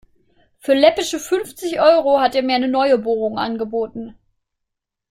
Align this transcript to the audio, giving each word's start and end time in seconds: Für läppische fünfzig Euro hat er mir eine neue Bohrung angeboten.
Für 0.57 0.73
läppische 0.73 1.19
fünfzig 1.19 1.79
Euro 1.79 2.19
hat 2.21 2.33
er 2.33 2.41
mir 2.41 2.55
eine 2.55 2.67
neue 2.67 2.97
Bohrung 2.97 3.37
angeboten. 3.37 4.17